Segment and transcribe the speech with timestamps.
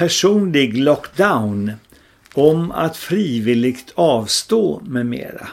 [0.00, 1.72] personlig lockdown
[2.34, 5.48] om att frivilligt avstå med mera.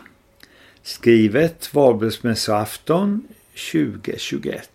[0.83, 3.27] Skrivet Valborgsmässoafton
[3.71, 4.69] 2021.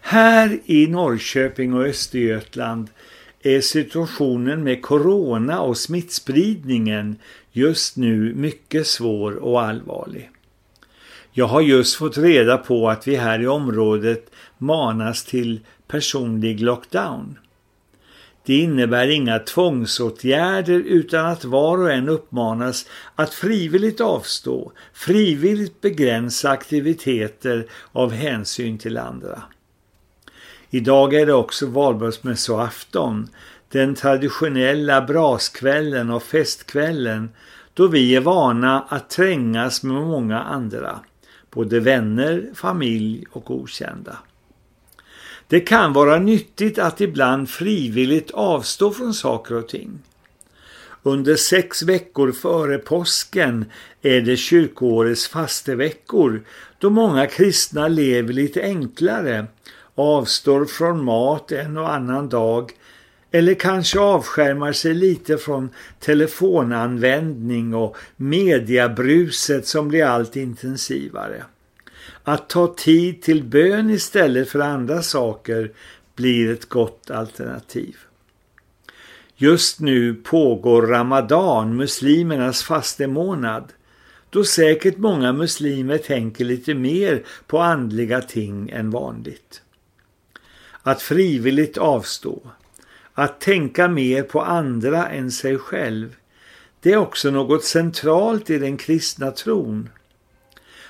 [0.00, 2.90] Här i Norrköping och Östergötland
[3.42, 7.16] är situationen med corona och smittspridningen
[7.52, 10.30] just nu mycket svår och allvarlig.
[11.32, 17.38] Jag har just fått reda på att vi här i området manas till personlig lockdown.
[18.48, 26.50] Det innebär inga tvångsåtgärder utan att var och en uppmanas att frivilligt avstå, frivilligt begränsa
[26.50, 29.42] aktiviteter av hänsyn till andra.
[30.70, 33.28] Idag är det också valborgsmässoafton,
[33.68, 37.30] den traditionella braskvällen och festkvällen
[37.74, 41.00] då vi är vana att trängas med många andra,
[41.50, 44.18] både vänner, familj och okända.
[45.48, 49.98] Det kan vara nyttigt att ibland frivilligt avstå från saker och ting.
[51.02, 53.64] Under sex veckor före påsken
[54.02, 56.42] är det kyrkoårets fasteveckor
[56.78, 59.46] då många kristna lever lite enklare,
[59.94, 62.72] avstår från mat en och annan dag
[63.30, 65.70] eller kanske avskärmar sig lite från
[66.00, 71.44] telefonanvändning och mediabruset som blir allt intensivare.
[72.28, 75.72] Att ta tid till bön istället för andra saker
[76.14, 77.96] blir ett gott alternativ.
[79.36, 83.72] Just nu pågår Ramadan, muslimernas fastemånad,
[84.30, 89.62] då säkert många muslimer tänker lite mer på andliga ting än vanligt.
[90.82, 92.40] Att frivilligt avstå,
[93.14, 96.16] att tänka mer på andra än sig själv,
[96.80, 99.88] det är också något centralt i den kristna tron.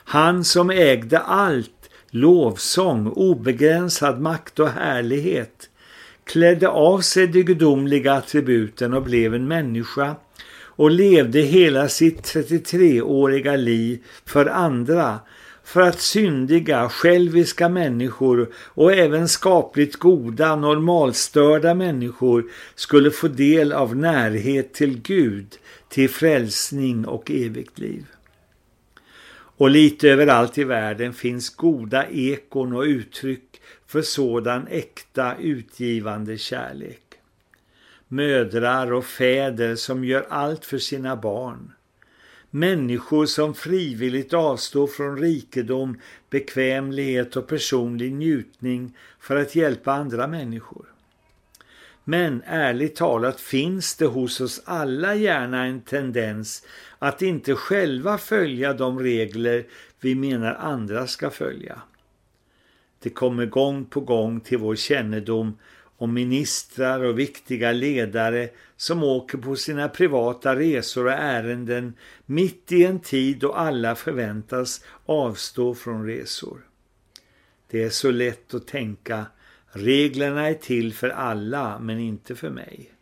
[0.04, 5.70] Han som ägde allt, lovsång, obegränsad makt och härlighet,
[6.24, 10.16] klädde av sig de gudomliga attributen och blev en människa
[10.78, 15.18] och levde hela sitt 33-åriga liv för andra,
[15.64, 22.44] för att syndiga, själviska människor och även skapligt goda, normalstörda människor
[22.74, 25.46] skulle få del av närhet till Gud,
[25.88, 28.06] till frälsning och evigt liv.
[29.58, 37.02] Och lite överallt i världen finns goda ekon och uttryck för sådan äkta utgivande kärlek.
[38.08, 41.72] Mödrar och fäder som gör allt för sina barn.
[42.50, 50.86] Människor som frivilligt avstår från rikedom, bekvämlighet och personlig njutning för att hjälpa andra människor.
[52.04, 56.66] Men ärligt talat finns det hos oss alla gärna en tendens
[56.98, 59.66] att inte själva följa de regler
[60.00, 61.82] vi menar andra ska följa.
[63.02, 65.58] Det kommer gång på gång till vår kännedom
[65.98, 71.94] om ministrar och viktiga ledare som åker på sina privata resor och ärenden
[72.26, 76.60] mitt i en tid då alla förväntas avstå från resor.
[77.70, 79.26] Det är så lätt att tänka
[79.70, 82.92] reglerna är till för alla men inte för mig.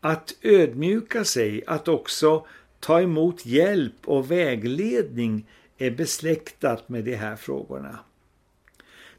[0.00, 2.46] Att ödmjuka sig, att också
[2.80, 5.46] ta emot hjälp och vägledning
[5.78, 7.98] är besläktat med de här frågorna.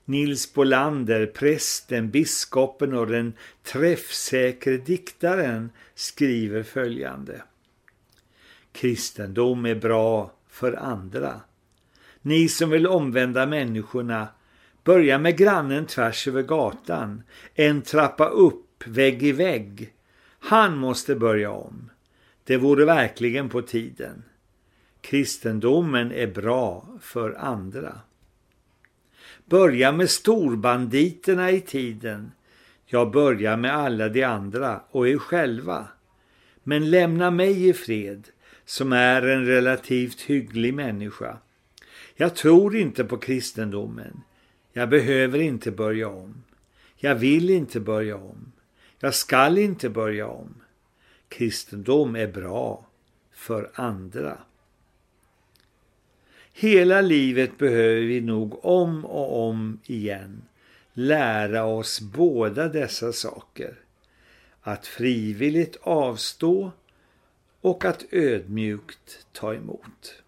[0.05, 7.41] Nils Bolander, prästen, biskopen och den träffsäkre diktaren skriver följande.
[8.71, 11.41] Kristendom är bra för andra.
[12.21, 14.27] Ni som vill omvända människorna,
[14.83, 17.23] börja med grannen tvärs över gatan,
[17.55, 19.93] en trappa upp, vägg i vägg.
[20.39, 21.89] Han måste börja om.
[22.43, 24.23] Det vore verkligen på tiden.
[25.01, 27.99] Kristendomen är bra för andra.
[29.45, 32.31] Börja med storbanditerna i tiden.
[32.85, 35.87] Jag börjar med alla de andra och er själva.
[36.63, 38.27] Men lämna mig i fred,
[38.65, 41.37] som är en relativt hygglig människa.
[42.15, 44.21] Jag tror inte på kristendomen.
[44.73, 46.43] Jag behöver inte börja om.
[46.97, 48.51] Jag vill inte börja om.
[48.99, 50.55] Jag skall inte börja om.
[51.29, 52.85] Kristendom är bra
[53.31, 54.37] för andra.
[56.53, 60.41] Hela livet behöver vi nog om och om igen
[60.93, 63.75] lära oss båda dessa saker.
[64.61, 66.71] Att frivilligt avstå
[67.61, 70.20] och att ödmjukt ta emot.